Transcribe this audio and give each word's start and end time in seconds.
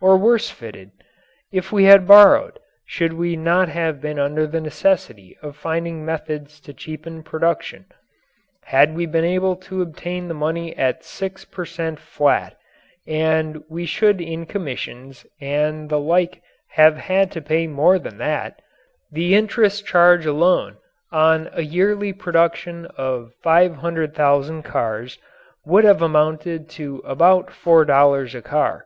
Or 0.00 0.16
worse 0.18 0.50
fitted? 0.50 0.90
If 1.52 1.70
we 1.70 1.84
had 1.84 2.08
borrowed 2.08 2.54
we 3.00 3.32
should 3.32 3.38
not 3.38 3.68
have 3.68 4.00
been 4.00 4.18
under 4.18 4.44
the 4.44 4.60
necessity 4.60 5.38
of 5.42 5.54
finding 5.54 6.04
methods 6.04 6.58
to 6.62 6.74
cheapen 6.74 7.22
production. 7.22 7.84
Had 8.64 8.96
we 8.96 9.06
been 9.06 9.24
able 9.24 9.54
to 9.54 9.82
obtain 9.82 10.26
the 10.26 10.34
money 10.34 10.76
at 10.76 11.04
6 11.04 11.44
per 11.44 11.64
cent. 11.64 12.00
flat 12.00 12.56
and 13.06 13.62
we 13.68 13.86
should 13.86 14.20
in 14.20 14.44
commissions 14.44 15.24
and 15.40 15.88
the 15.88 16.00
like 16.00 16.42
have 16.70 16.96
had 16.96 17.30
to 17.30 17.40
pay 17.40 17.68
more 17.68 18.00
than 18.00 18.18
that 18.18 18.60
the 19.12 19.36
interest 19.36 19.86
charge 19.86 20.26
alone 20.26 20.78
on 21.12 21.48
a 21.52 21.62
yearly 21.62 22.12
production 22.12 22.86
of 22.96 23.30
500,000 23.44 24.64
cars 24.64 25.20
would 25.64 25.84
have 25.84 26.02
amounted 26.02 26.68
to 26.70 26.96
about 27.04 27.52
four 27.52 27.84
dollars 27.84 28.34
a 28.34 28.42
car. 28.42 28.84